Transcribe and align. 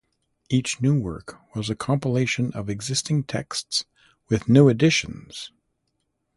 Each 0.49 0.81
new 0.81 0.99
work 0.99 1.39
was 1.55 1.69
a 1.69 1.75
compilation 1.75 2.51
of 2.53 2.71
existing 2.71 3.25
texts 3.25 3.85
with 4.29 4.49
new 4.49 4.67
additions. 4.67 5.51